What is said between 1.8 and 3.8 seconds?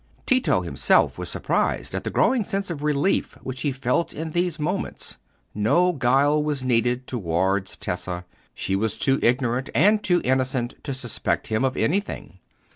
at the growing sense of relief which he